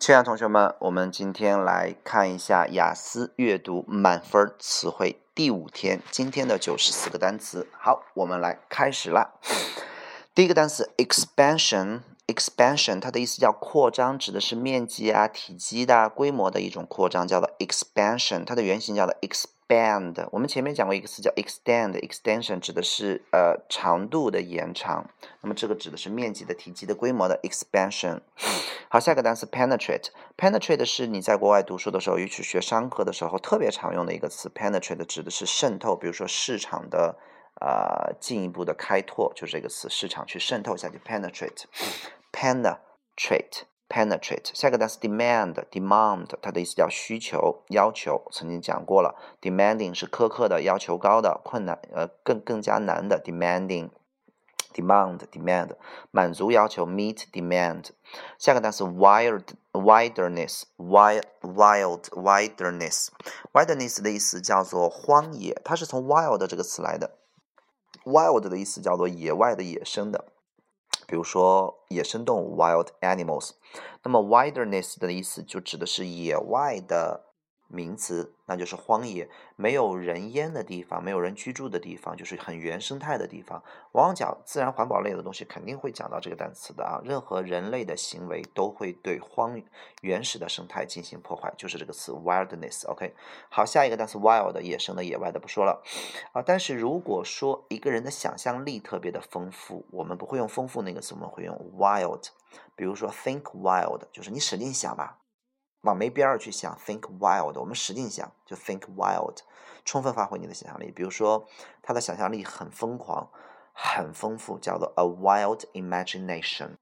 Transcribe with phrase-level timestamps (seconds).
[0.00, 7.68] 亲爱的同学们，我们今天来看一下雅思阅读满分词汇第五天，今天的九十四个单词。
[7.78, 9.34] 好，我们来开始啦。
[10.34, 18.46] 第一个单词 expansion，expansion 它的意思叫扩张，指的是面积啊、体积的、规模的一种扩张，叫做 expansion。
[18.46, 19.48] 它的原型叫做 exp。
[19.70, 25.08] band，我们前面讲过一个词叫 extend，extension 指的是呃长度的延长，
[25.42, 28.22] 那么这个指的是面积的、体积的、规模的 expansion。
[28.88, 37.16] 好，下个单词 penetrate，penetrate 是你在国外读书的时候，尤其学商科的时候特别常用的一个词，penetrate 指的是渗透，比如说市场的
[37.60, 43.62] 呃进一步的开拓，就这个词，市场去渗透下去，penetrate，penetrate。
[43.89, 55.75] penetrate，下个单词 demand，demand 它的意思叫需求、要求，曾经讲过了，demanding 是苛刻的、要求高的、困难呃更更加难的 demanding，demand，demand
[56.09, 57.91] 满足要求 meet demand，
[58.39, 67.11] 下个单词 wild，wilderness，wild wild wilderness，wilderness 的意思叫做荒野，它是从 wild 这个词来的，
[68.03, 70.25] wild 的意思叫做野外的、野生的。
[71.10, 73.50] 比如说野生动物 （wild animals），
[74.04, 77.29] 那么 wilderness 的意思就指的是野外的。
[77.72, 83.62] 名词，那就是荒野，没有人烟的地方，没有人居住的地方，就是很原生态的地方。
[83.92, 87.00] 往往讲自然环保类的东西，肯定会讲到这个单词的啊。
[87.04, 89.60] 任何人类的行为都会对荒
[90.02, 92.86] 原始的生态进行破坏，就是这个词 wilderness。
[92.88, 93.14] OK，
[93.48, 95.82] 好，下一个单词 wild，野生的、野外的不说了
[96.32, 96.42] 啊。
[96.42, 102.28] 但是如果说一个人的想象力特别的丰富，我们不会用丰富那个词，我们会用 wild。
[102.74, 105.18] 比如说 think wild，就是你使劲想吧。
[105.82, 109.36] 往没边儿去想，think wild，我们使劲想，就 think wild，
[109.84, 110.90] 充分发挥你的想象力。
[110.90, 111.46] 比如说，
[111.82, 113.30] 他的想象力很疯狂，
[113.72, 116.76] 很丰富，叫做 a wild imagination。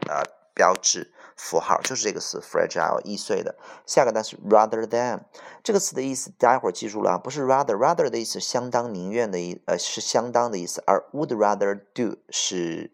[0.07, 0.23] 呃。
[0.57, 3.55] 标志符号就是这个词，fragile 易碎的。
[3.85, 5.21] 下个单词 rather than
[5.63, 12.91] 这个词的意思，大家伙记住了啊，不是 rather，rather 的意思相当、宁愿的意，呃，是相当的意思，而 would rather do 是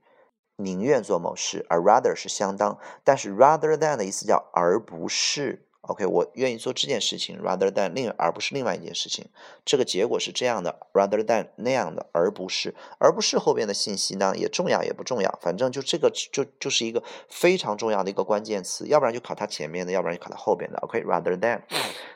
[0.57, 5.62] 宁愿做某事，而 rather 是相当，但是 rather than 的意思叫而不是。
[5.83, 9.25] OK，我愿意做这件事情，rather than 另而不是另外一件事情。
[9.66, 20.79] 这个结果是这样的，rather than 那样的，而不是，而不是后边的信息呢，也重要也不重要，反正就这个就就是一个非常重要的一个关键词，要不然就考它前面的，要不然就考它后边的。
[20.79, 21.61] OK，rather than，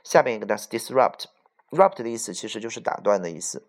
[0.02, 3.68] 下边一个单词 disrupt，rupt 的意思其实就是打断的意思，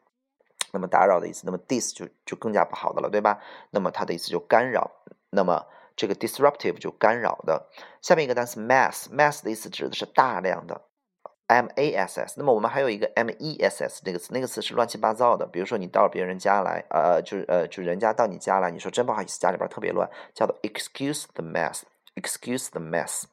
[0.71, 3.41] 那么打扰的意思，那么 dis 就就更加不好的了，对吧？
[3.71, 4.93] 那么它的意思就干扰，
[5.31, 5.67] 那么。
[5.99, 7.67] 这个 disruptive 就干扰的，
[8.01, 10.83] 下面一个单词 mass，mass 的意思指的是大量的
[11.49, 12.35] ，m a s s。
[12.37, 15.45] 那么我们还有一个 m e s s 那个词，那个词是乱七八糟的。
[15.45, 23.25] 比如说你到别人家来，呃，就是呃，就人家到你家来，你说真不好意思，家里边特别乱，叫做 excuse the mess，excuse the mess。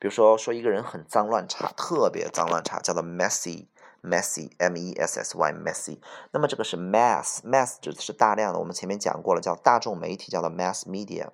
[0.00, 6.00] 比如说说一个人很脏乱差，特别脏乱差，叫做 messy，messy，m e s s y，messy。
[6.32, 11.28] 那么这个是 mass，mass 指的是大量的，我们前面讲过了，叫大众媒体，叫做 mass media。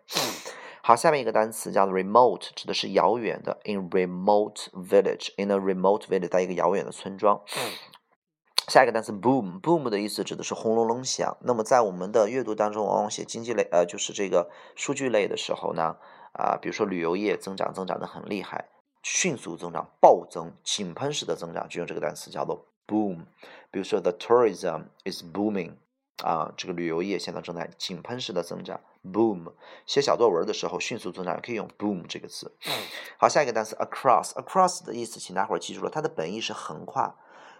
[0.86, 3.58] 好，下面一个单词叫做 remote，指的是遥远的。
[3.64, 7.40] In remote village，in a remote village，在一个遥远的村庄。
[8.68, 11.38] 下一个单词 boom，boom 的意思指的是轰隆隆响。
[11.40, 15.96] 那么在我们的阅读当中，往往写经济类，呃，就是这个数据类的时候呢，
[16.34, 18.68] 啊，比如说旅游业增长增长的很厉害，
[19.02, 23.24] 迅速增长，暴增，井喷式的增长，就用这个单词叫做 boom。
[23.70, 25.76] 比如说 the tourism is booming。
[26.22, 29.52] 啊，这个旅游业现在正在井喷式的增长，boom。
[29.84, 32.56] 写小作文的时候迅速增长，可以用 boom 这个词。
[33.18, 37.16] 好，下一个单词 across，across 的意思，请大伙儿记住了，它的本意是横跨，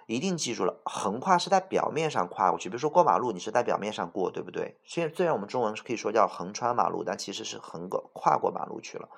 [0.06, 2.68] 一定记住了，横跨是在表面上跨过去。
[2.68, 4.78] 比如说过马路，你是在表面上过，对不对？
[4.84, 9.08] 虽然虽然我们中文是可以说叫横穿马路，但其实是横过跨过马路去了。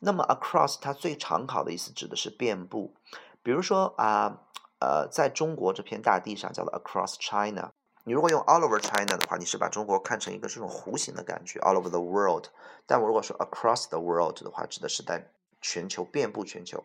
[0.00, 2.96] 那么 across 它最常考的意思指的是遍布，
[3.42, 4.40] 比如说啊，
[4.80, 7.70] 呃，在中国这片大地上叫做 across China。
[8.04, 12.46] 你如果用 all over China 的话，你是把中国看成一个这种弧形的感觉，all over the world。
[12.86, 15.28] 但我如果说 across the world 的话，指的是在
[15.60, 16.84] 全球遍布全球。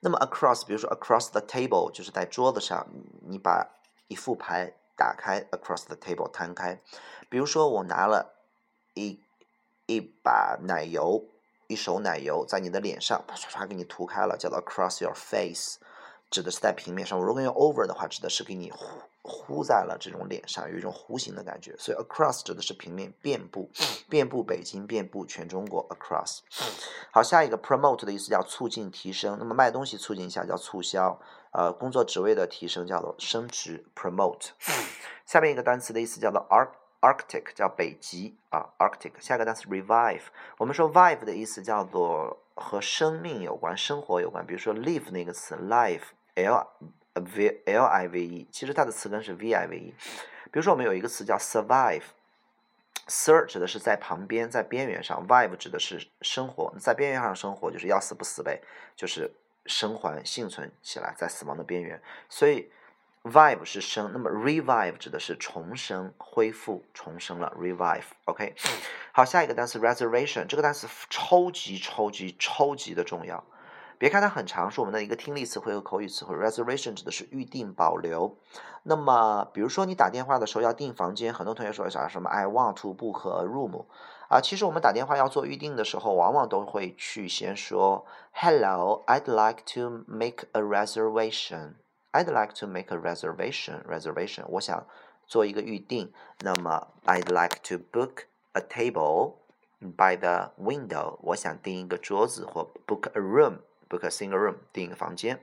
[0.00, 2.86] 那么 across，比如说 across the table，就是在桌子上，
[3.22, 3.66] 你把
[4.08, 6.80] 一副牌打开，across the table 摊开。
[7.28, 8.34] 比如说我拿了
[8.94, 9.18] 一
[9.86, 11.24] 一把奶油，
[11.66, 15.78] 一手奶油在你的脸上，唰唰给你涂开了，叫做 across your face，
[16.30, 17.18] 指的是在平面上。
[17.18, 18.72] 我如果用 over 的话，指的是给你。
[19.28, 21.76] 糊在了这种脸上，有一种弧形的感觉。
[21.78, 23.70] 所以 across 指的是平面，遍布，
[24.08, 25.86] 遍布北京，遍布全中国。
[25.90, 26.40] across。
[27.12, 29.36] 好，下一个 promote 的意思叫促进、提升。
[29.38, 31.20] 那么卖东西促进一下叫促销。
[31.50, 34.50] 呃，工作职位的提升叫做升职 promote。
[35.24, 36.68] 下面一个单词的意思叫做 arc
[37.00, 39.12] arctic，叫北极啊 arctic。
[39.18, 40.24] 下一个单词 revive，
[40.58, 44.46] 我们说 vive 的意思叫做和生命有关、生活有关。
[44.46, 46.02] 比如说 live 那个词 live
[46.34, 46.66] l
[47.20, 49.94] v l i v e，其实它的词根是 v i v e。
[50.50, 58.62] 比如说我们有一个词叫 survive，sur 指的是在旁边、在边缘上，vive 指的是生活，在边缘上生活就是要死不死呗，
[58.96, 59.30] 就是。
[59.70, 62.00] 生还、幸存起来，在死亡的边缘，
[62.30, 62.70] 所以
[63.22, 67.52] vive 是生，那么 revive 指的是重生、恢复、重生了。
[67.54, 68.54] revive，OK，
[69.12, 73.44] 好，下一个单词 reservation，这个单词超级超级超级的重要。
[73.98, 76.36] 别看它很长，是我们的一个听力词汇和口语词汇。
[76.36, 78.36] reservation 指的是预定、保留。
[78.84, 83.84] 那么，比如说你打电话的时候要订房间，很多同学说啥什么 I want to book a room。
[84.28, 91.74] 啊，其实我们打电话要做预定的时候，往往都会去先说 Hello, I'd like to make a reservation.
[92.12, 93.82] I'd like to make a reservation.
[93.84, 94.86] Reservation，我想
[95.26, 96.12] 做一个预定。
[96.40, 99.34] 那么 I'd like to book a table
[99.80, 101.16] by the window.
[101.22, 105.40] 我想订一个桌子或 book a room, book a single room，订一个房间。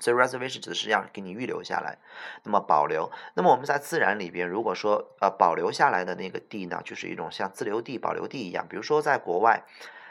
[0.00, 1.98] 所以 reservation 指的是让给你预留下来，
[2.44, 3.10] 那么保留。
[3.34, 8.64] 那么我们在自然里边，如果说呃保留下来的那个地呢，就是一种像自留地、保留地一样。
[8.68, 9.64] 比如说在国外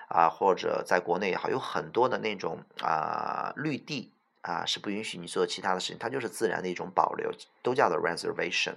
[0.10, 4.12] 啊，或者在国内也好，有很多的那种啊绿地
[4.42, 7.32] 啊，是不允许你做其他的事情，它就是自然的一种保留，
[7.62, 8.76] 都叫做 reservation。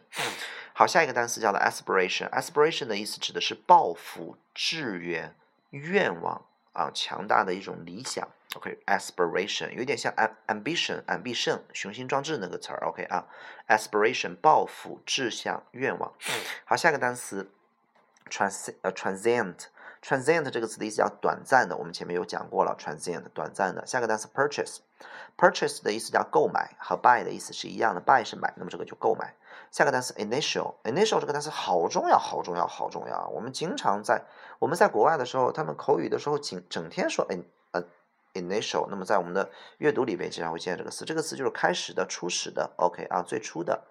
[0.72, 2.31] 好，下一个单词叫做 aspiration。
[2.31, 5.34] aspiration 的意思指的是抱负、志愿、
[5.70, 8.28] 愿望啊，强大的一种理想。
[8.56, 10.12] OK，aspiration 有点像
[10.49, 12.81] ambition，ambition 雄心壮志那个词儿。
[12.85, 13.29] OK 啊
[13.69, 16.12] ，aspiration 抱负、志向、愿望。
[16.64, 17.49] 好，下一个单词
[18.29, 23.87] trans 呃 transient，transient 这个词的意思叫短暂的，我们前面有讲过了，transient 短暂的。
[23.87, 29.37] 下个单词 purchase，purchase 的意思叫购买，和 buy 的意思是一样的，buy 是买，那么这个就购买。
[29.70, 33.29] 下个单词 initial，initial 这个单词好重要，好重要，好重要啊。
[33.29, 34.25] 我们经常在
[34.58, 37.44] 我们在国外的时候，他们口语的时候，整整天说 in。
[38.35, 42.71] initial，那么在我们的阅读里边经常会见这个词，这个词就是开始的、初始的。
[42.77, 43.85] OK 啊，最初的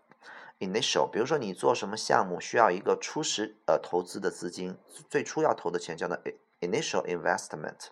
[0.59, 1.09] initial。
[1.09, 4.77] 比如说你做什么项目需要一个初始呃投资的资金，
[5.09, 6.17] 最初要投的钱叫做
[6.61, 7.89] initial investment。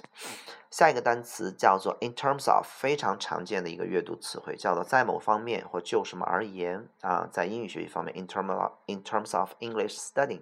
[0.71, 10.41] 下一个单词叫做 in terms of，非常常见的一个阅读词汇，叫做在某方面或就什么而言啊，在英语学习方面，in terms of in terms of English studying。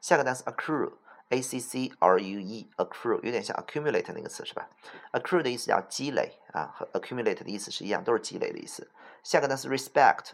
[0.00, 4.68] 下个单词 accrue，a c c r u e，accrue 有点像 accumulate 那个词是吧
[5.12, 8.90] ？accrue 的意思叫积累啊，和 accumulate 的意思是一样，都是积累的意思。
[9.22, 10.32] 下个单词 respect。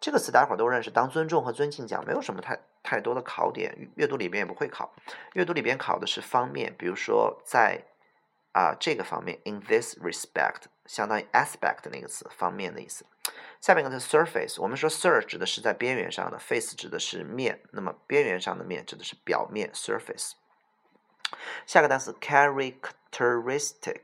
[0.00, 4.94] 这个词大家伙都认识，当尊重和尊敬讲，没有什么太太多的考点，阅读里边也不会考。
[5.34, 7.82] 阅读里边考的是方面，比如说在
[8.52, 13.04] 啊这个方面，in this respect，相当于 aspect 那个词，方面的意思。
[13.60, 20.34] 下面一个是 surface，我们说 sur 指的是在边缘上的，face 指的是面，那么边缘上的面指的是表面，surface。
[21.66, 24.00] 下个单词 characteristic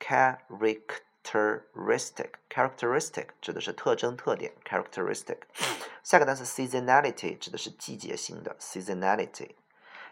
[0.00, 1.03] characteristic。
[1.24, 5.38] Characteristic characteristic 指的是特征特点 characteristic。
[6.02, 9.52] 下个单词 seasonality 指的是季节性的 seasonality。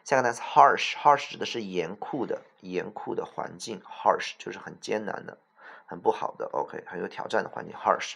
[0.02, 5.38] 下个单词 harsh harsh 指的是严酷的严酷的环境 harsh 就是很艰难的
[5.86, 8.14] 很不好的 OK 很有挑战的环境 harsh。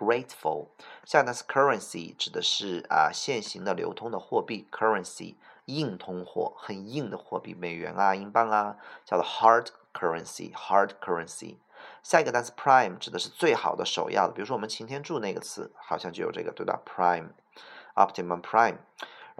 [0.01, 0.69] grateful，。
[1.05, 5.35] 下一个单词 currency 指的是啊现行的流通的货币 currency。
[5.65, 11.57] 硬通货，很硬的货币，美元啊、英镑啊，叫做 hard currency，hard currency。
[12.03, 18.77] 下一个单词 prime 指的是最好的、首要的，比如说我们擎天柱那个词，好像就有这个，对吧？prime，optimum prime。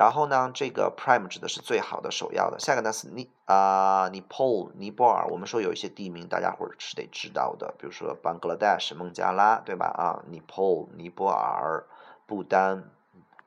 [0.02, 2.60] 然后呢，这个 prime 指的是最好的、首要的。
[2.60, 9.86] 下个单词尼啊，尼泊尔尼泊尔，我们说有一些地名，大家伙是得知道的，比如说 Bangladesh 孟加拉，对吧？
[9.86, 11.86] 啊，尼泊尔尼泊尔，
[12.26, 12.90] 不丹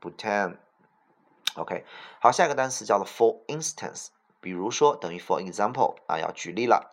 [0.01, 0.59] ，Bhutan。
[1.57, 1.85] OK，
[2.21, 6.93] 好，下一个单词叫做 for instance，比如说等于 for example 啊，要举例了。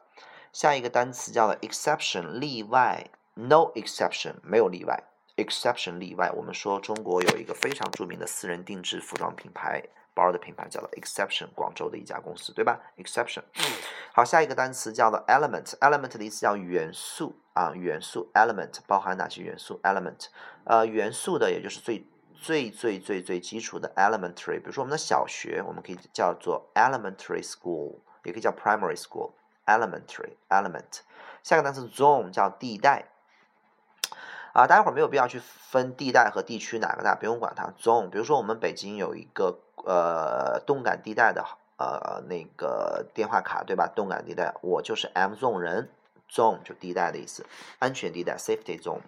[0.52, 5.04] 下一个单词叫做 exception，例外，no exception，没有例外
[5.44, 6.32] ，exception 例外。
[6.32, 9.84] 我们说中国有一个非常著名的私人定制服装品牌，
[10.14, 13.44] 包的品牌叫做 exception，广州的一家公司，对吧？exception。
[14.14, 20.28] 好，下一个单词叫做 element，element 的意思叫元素啊，元素 element 包含哪些元素？element，
[20.66, 22.06] 呃，元素的也就是最。
[22.44, 31.02] 最最最最基础的 elementary，比如说我们的小学，我们可以叫做 elementary school，也可以叫 primary school，elementary element。
[31.44, 33.10] 下个单词 zone 叫地带，
[34.54, 37.74] 啊，大家伙儿没有必要去分地带和地区哪个大，不用管它。
[37.80, 41.46] zone，比如说我们北京有一个呃动感地带的
[41.78, 43.88] 呃那个电话卡，对吧？
[43.88, 45.90] 动感地带，我就是 M zone 人。
[46.34, 47.46] Zone 就地带的意思，
[47.80, 49.02] 安全地带 （safety zone）。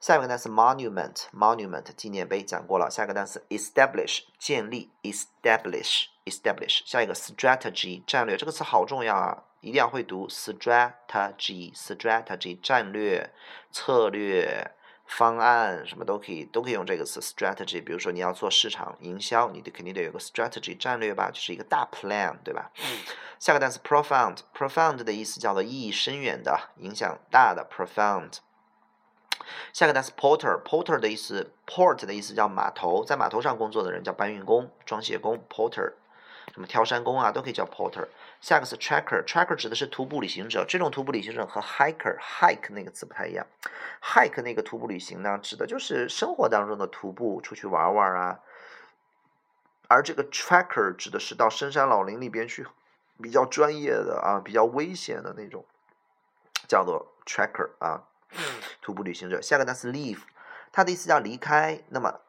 [0.00, 2.88] 下一个单词 monument，monument 纪念碑讲过了。
[2.90, 6.80] 下一个单词 establish 建立，establish，establish。
[6.86, 13.32] 下一个 strategy 战略，这个词好重要啊，一定要会读 strategy，strategy 战略
[13.72, 14.72] 策略。
[15.06, 17.82] 方案什么都可以，都可以用这个词 strategy。
[17.82, 22.70] 比如说你要做市场营销，你得肯定得有个 strategy 战略吧，就是一个大 plan，对吧？
[23.38, 28.38] 下个单词 profound，profound 的意思叫做意义深远的、影响大的 profound。
[29.74, 35.92] 下个单词 porter，porter 的意思，port 的意思叫码头，在码头上工作的人叫搬运工、装卸工 porter。
[36.52, 38.08] 什么挑山工啊，都可以叫 porter。
[38.44, 40.66] 下个是 tracker，tracker 指的是徒步旅行者。
[40.68, 43.46] 这种徒步旅行者和 hiker，hike 那个词不太一样。
[44.02, 48.40] hike 那个徒步旅行呢，指的就是生活当中的徒步出去玩玩啊。
[49.88, 52.66] 而这个 tracker 指的是到深山老林里边去，
[53.22, 55.64] 比较专业的啊，比较危险的那种，
[56.68, 58.02] 叫做 tracker 啊，
[58.82, 59.40] 徒步旅行者。
[59.40, 60.20] 下个单词 leave，
[60.70, 61.82] 它的意思叫离开。
[61.88, 62.20] 那么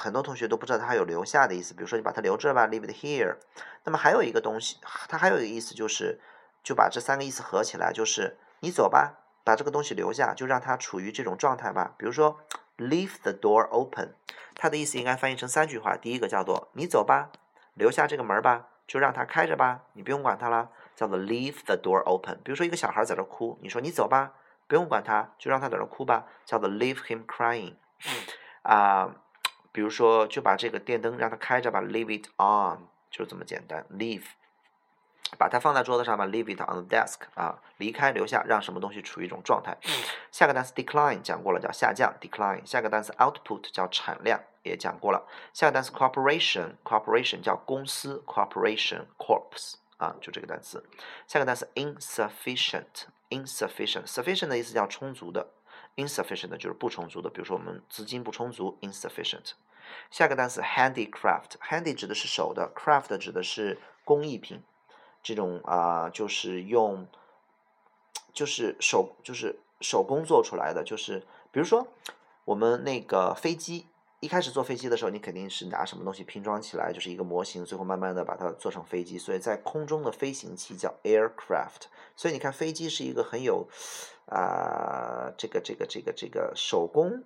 [0.00, 3.36] 很多同学都不知道它有留下的意思，比如说你把它留这吧，leave it here。
[3.84, 4.78] 那么还有一个东西，
[5.08, 6.18] 它还有一个意思就是，
[6.62, 11.92] 就把这三个意思合起来，就是你走吧，把这个东西留下，就让它处于这种状态吧。
[11.98, 12.40] 比如说
[12.78, 14.14] ，leave the door open，
[14.54, 15.98] 它的意思应该翻译成三句话。
[15.98, 17.28] 第一个叫做你走吧，
[17.74, 22.40] 留下这个门吧，就让它开着吧，你不用管它了，叫做 leave the door open。
[22.42, 24.32] 比如说一个小孩在这哭，你说你走吧，
[24.66, 27.74] 不用管他，就让他在这哭吧，叫做 leave him crying。
[28.62, 29.14] 啊。
[29.72, 33.86] 比如说，就把这个电灯让它开着吧，leave it on，就这么简单。
[33.90, 34.24] leave，
[35.38, 39.78] 把它放在桌子上吧，leave it on the desk，啊，离开，留下，让什么东西处于一种状态。
[40.32, 42.66] 下个单词 decline 讲过了，叫下降，decline。
[42.66, 45.28] 下个单词 output 叫产量，也讲过了。
[45.52, 50.84] 下个单词 corporation，corporation 叫公司，corporation，corps，啊，就这个单词。
[51.28, 55.52] 下个单词 insufficient，insufficient，sufficient 的意思叫充足的。
[56.00, 59.52] Insufficient 就是不充足的，比如说我们资金不充足，insufficient。
[60.10, 64.62] 下个单词 handicraft，handy 指的是手的，craft 指的是工艺品，
[65.22, 67.06] 这种啊就是用
[68.32, 71.20] 就是手就是手工做出来的，就是
[71.52, 71.88] 比如说
[72.44, 73.86] 我们那个飞机。
[74.22, 79.16] 一开始坐飞机的时候，你肯定是拿什么东西拼装起来，就是一个模型，最后慢慢的把它做成飞机。
[79.16, 81.88] 所以在空中的飞行器叫 aircraft。
[82.14, 83.66] 所以你看，飞机是一个很有
[84.30, 87.24] 啊这个这个这个这个手工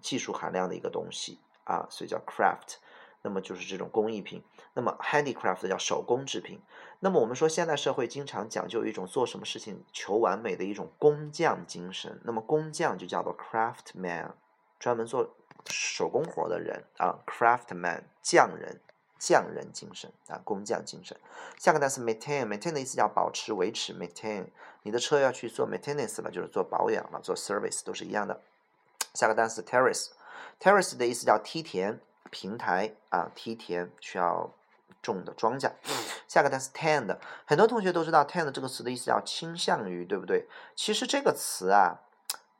[0.00, 2.76] 技术含量的一个东西啊，所以叫 craft。
[3.20, 4.44] 那么就是这种工艺品。
[4.74, 6.62] 那么 handicraft 叫手工制品。
[7.00, 12.20] 那么我们说现代社会经常讲究一种做什么事情求完美的一种工匠精神。
[12.24, 14.30] 那么工匠就叫做 craftman，
[14.78, 15.34] 专门做
[15.66, 18.80] 手工活的人啊，craftman 匠人。
[19.18, 21.18] 匠人精神啊，工匠精神。
[21.58, 23.92] 下个单词 maintain，maintain 的意思叫保持、维持。
[23.92, 24.46] maintain，
[24.88, 28.40] 你的车要去做 maintenance 了，就是做保养了，做 service 都是一样的。
[29.12, 34.50] 下个单词 terrace，terrace 的意思叫梯田、平台啊，梯田需要
[35.02, 35.72] 种的庄稼。
[36.26, 40.48] 下个单词 tend，很多同学都知道 tend 这个词的意思叫倾向于，对不对？
[40.74, 42.00] 其实这个词啊，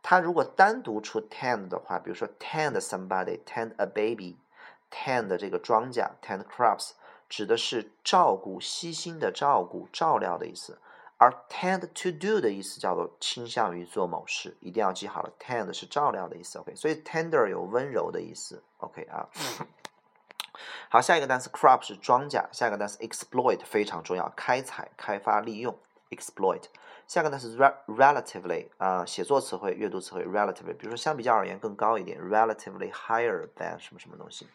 [0.03, 4.37] 它如果单独出 tend 的话，比如说 tend somebody，tend a baby。
[4.91, 6.91] tend 这个庄稼，tend crops
[7.27, 10.79] 指的是照顾、悉心的照顾、照料的意思，
[11.19, 19.29] 而 tend to do 的意思叫做倾向于做某事，一定要记好了，tend 是照料的意思，OK，所以 tender 有温柔的意思，OK 啊。
[20.89, 25.77] 好，下一个单词 crop 是庄稼，下一个单词 exploit 非常重要，开采、开发、利用
[26.11, 26.63] ，exploit。
[27.07, 27.57] 下一个单词
[27.87, 34.47] relatively 啊，写作词汇、阅读词汇 relatively，比如说相比较而言更高一点，relatively higher than 什么什么东西。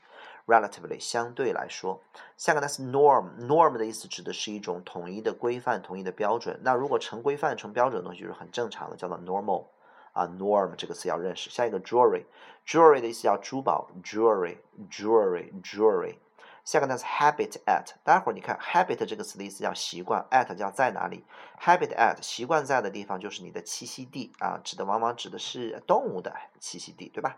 [0.45, 2.01] Relatively 相对来说，
[2.37, 6.59] 下个单词 norm，norm 的意思指的是一种统一的规范、统一的标准。
[6.63, 9.67] 那如果成规范、成标准的东西就是很正常的，叫做 normal
[10.11, 11.49] 啊，norm 这个词要认识。
[11.49, 16.17] 下一个 jewelry，jewelry 的意思叫珠宝，jewelry，jewelry，jewelry。
[16.65, 21.25] 下个单词 habit at，待会儿你看 habit 这个词的意思叫习惯，at 叫在哪里
[21.61, 27.37] ，habit at 习惯在的地方就是你的栖息地啊，指的往往指的是动物的栖息地，对吧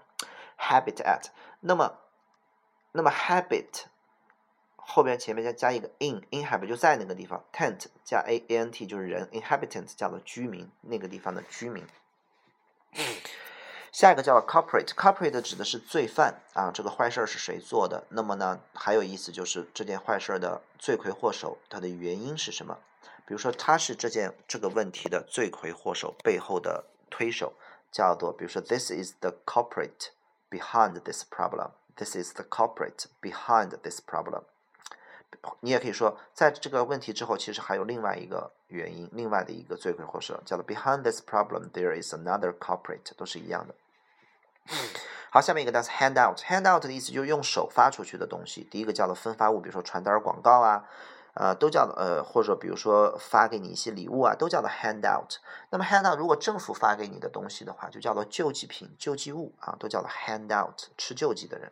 [0.59, 1.27] ？habit at，
[1.59, 1.99] 那么。
[2.95, 3.83] 那么 habit
[4.77, 11.85] 后边前面再加一个 in，inhabit 就在那个地方，tent 加 a a n t 就是人，inhabitant 叫做居民，那个地方的居民。
[13.91, 18.05] 下一个叫 corporate，corporate 指的是罪犯啊，这个坏事是谁做的？
[18.09, 22.77] 那么呢，还有意思就是这件坏事的罪魁祸首，它的原因是什么？
[23.25, 27.53] 比如说他是这件这个问题的罪魁祸首背后的推手，
[27.91, 30.11] 叫做比如说 this is the culprit
[30.49, 31.71] behind this problem。
[31.97, 34.43] This is the culprit behind this problem。
[35.59, 43.75] 你也可以说，在这个问题之后，其实还有另外一个原因，另外的一个罪魁祸首，叫做 behind this problem there is another culprit，都是一样的。
[45.29, 46.37] 好，下面一个单词 handout。
[46.37, 48.63] handout 的意思就是用手发出去的东西。
[48.63, 50.87] 第一个叫做分发物，比如说传单、广告啊。
[51.35, 55.35] 呃，都叫呃，或者比如说发给你一些礼物啊，都叫做 handout。
[55.69, 60.85] 那么 handout 如果政府发给你的东西的话，就叫做救济品、救济物啊，都叫做 handout。
[60.97, 61.71] 吃救济的人。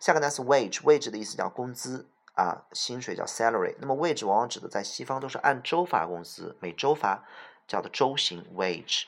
[0.00, 3.76] 下个单词 wage，wage 的意思叫工资啊，薪水叫 salary。
[3.78, 7.24] 那么 wage 往往指的在西方都是按周发工资，每周发，
[7.68, 9.04] 叫做周薪 wage。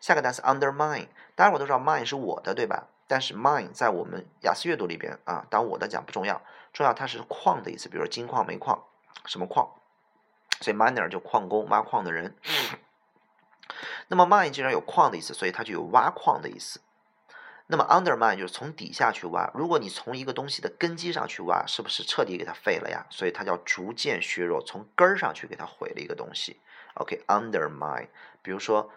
[0.00, 2.88] 下个单词 undermine，当然我都知道 mine 是我的，对吧？
[3.06, 6.40] 但是 mine 在我们雅思阅读里边啊，当我的讲不重要，
[6.72, 8.82] 重要它是矿的意思，比如说金矿、煤矿。
[9.26, 9.70] 什么矿？
[10.60, 12.36] 所以 miner 就矿工，挖矿的人。
[14.08, 16.80] 那么 mine 既然有矿的意思，所以它就有挖矿的意思。
[17.66, 19.50] 那么 undermine 就是从底下去挖。
[19.54, 23.06] 如果你从一个东西的根基上去挖，是不是彻底给它废了呀？
[23.10, 26.60] 所以它叫逐渐削弱，从根儿上去给它毁了一个东西。
[26.94, 28.08] OK，undermine。
[28.42, 28.90] 比如说。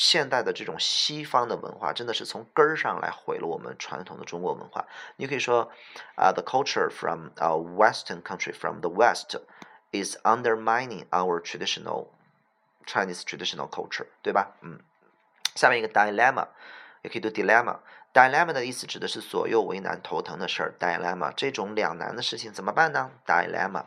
[0.00, 4.86] 现代的这种西方的文化，真的是从根儿上来毁了我们传统的中国文化。
[5.16, 5.70] 你可以说，
[6.16, 9.36] 啊，the culture from a Western country from the West
[9.92, 12.06] is undermining our traditional
[12.86, 14.56] Chinese traditional culture，对吧？
[14.62, 14.80] 嗯，
[15.54, 16.48] 下面一个 dilemma，
[17.02, 17.80] 也可以读 dilemma。
[18.14, 20.74] dilemma 的意思指的是左右为难、头疼的事儿。
[20.80, 23.84] dilemma 这种两难的事情怎么办呢？dilemma。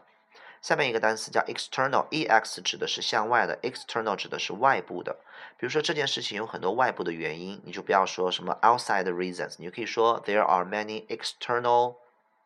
[0.64, 5.18] 下面一个单词叫 external，ex 指的是向外的，external 指的是外部的。
[5.58, 11.98] 比如说这件事情有很多外部的原因，你就不要说什么 outside reasons，你就可以说 there are many external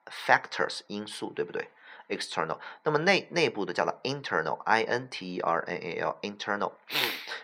[0.08, 1.70] factors 因素，对不对
[2.10, 6.72] ？external，那么内内部的叫做 internal，i n t e r n a l，internal。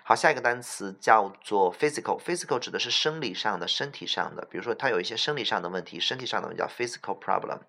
[0.04, 4.44] 好，下一个单词叫做 physical，physical 指的是生理上的、身体上的。
[4.50, 7.60] 比如说他有一些生理上的问题，身体上的叫 physical problem。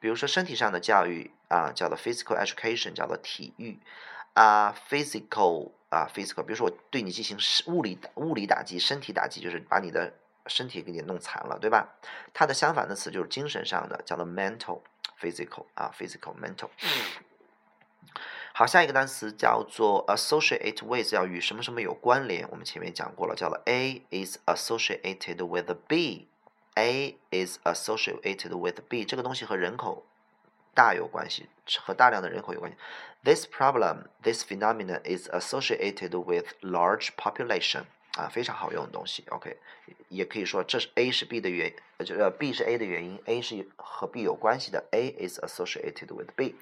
[0.00, 3.78] 比如说身体上的教育啊，叫做 physical education，叫做体育
[4.34, 6.42] 啊，physical 啊，physical。
[6.42, 10.12] 比如说我对你进行物理物理打击，身体打击就是把你的
[10.46, 11.88] 身体给你弄残了，对吧？
[12.32, 16.68] 它的相反的词就是精神上的，叫做 mental，physical 啊，physical mental。
[18.52, 22.48] 好，下一个单词叫做 associate with，要与什么什么有关联。
[22.50, 26.28] 我们前面讲过了，叫做 A is associated with B。
[26.74, 30.06] A is associated with B，这个东西和人口
[30.78, 31.48] 大有关系，
[31.84, 32.78] 和大量的人口有关系。
[33.24, 37.82] This problem, this phenomenon is associated with large population。
[38.16, 39.24] 啊，非常好用的东西。
[39.30, 39.58] OK，
[40.08, 46.56] 也可以说这是 A 是 B 的原，就是 B 是 A 的原因，A 是和 B 有关系的，A is associated with B。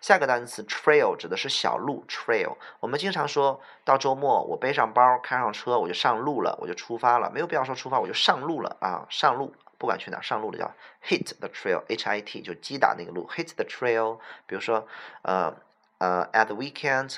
[0.00, 2.56] 下个单词 trail 指的是小路，trail。
[2.80, 14.20] 我们经常说到周末，我背上包，开上车，我就上路了，我就出发了，没有必要说出发，我就上路了啊，上路，不管去哪，上路的叫 hit the trail，H I T 就击打那个路，hit the trail。
[14.46, 14.86] 比如说，
[15.22, 15.56] 呃
[15.98, 17.16] 呃，at weekends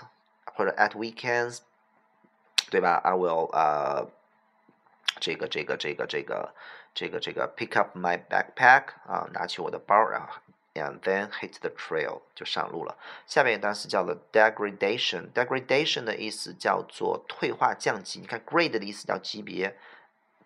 [0.55, 1.59] 或者 at weekends。
[2.70, 4.09] 对吧？I will 呃，
[5.20, 6.55] 这个这个这个这个
[6.94, 10.40] 这个这个 pick up my backpack 啊，拿起我的包，然后
[10.72, 12.96] and then hit the trail 就上路了。
[13.27, 15.31] 下面一个单词叫做 degradation。
[15.35, 18.20] degradation 的意思叫做退化降级。
[18.20, 19.77] 你看 grade 的意思叫级别。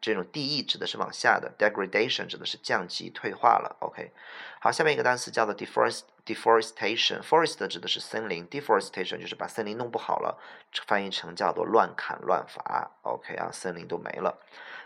[0.01, 3.77] 这种 de 指的是往下的，degradation 指的是降级、退化了。
[3.81, 4.13] OK，
[4.61, 7.21] 好，下面一个单词叫做 deforest deforestation。
[7.23, 10.39] forest 指的是森林，deforestation 就是把森林弄不好了，
[10.87, 12.93] 翻译成叫做乱砍乱伐。
[13.03, 14.39] OK 啊，森林都没了。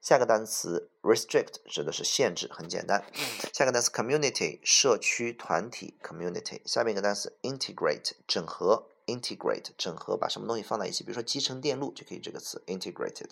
[0.00, 3.04] 下个单词 restrict 指的是限制，很简单。
[3.52, 6.60] 下个单词 community，社区、团体，community。
[6.64, 8.86] 下面一个单词 integrate，整合。
[9.08, 13.30] Integrate 整合，把什么东西放在一起，比如说集成电路就可以这个词 integrated。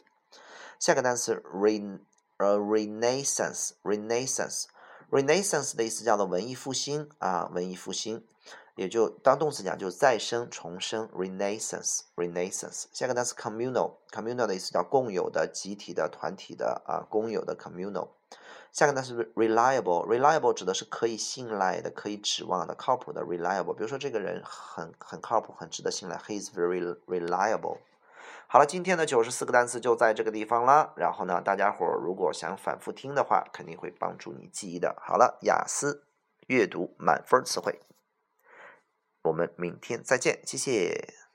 [0.80, 2.00] 下个单词 re
[2.38, 4.64] 呃 renaissance renaissance
[5.10, 8.26] renaissance 的意思叫做文艺复兴啊，文艺复兴，
[8.74, 12.86] 也就当动词讲就是再生重生 renaissance renaissance。
[12.92, 18.15] 下个单词 communal communal 的意思叫共有的、集体的、团体的啊，公有的 communal。
[18.72, 23.72] 下个单词 reliable，reliable 指的是可以信赖的、可以指望的、靠谱的 reliable。
[23.74, 27.78] 比如说这个人很很靠谱，很值得信赖，he is very reliable。
[28.48, 30.92] 好了，今天的九十四个单词就在这个地方了。
[30.96, 34.94] 然后呢，大家伙儿如果想反复听的话，肯定会帮助你记忆的。
[35.00, 36.04] 好了，雅思
[36.46, 37.80] 阅读满分词汇，
[39.22, 41.25] 我们明天再见，谢谢。